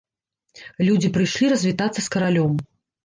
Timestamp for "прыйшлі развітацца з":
1.17-2.07